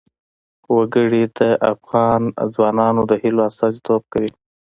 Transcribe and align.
وګړي 0.75 1.23
د 1.37 1.39
افغان 1.71 2.21
ځوانانو 2.53 3.01
د 3.09 3.11
هیلو 3.21 3.41
استازیتوب 3.49 4.01
کوي. 4.13 4.31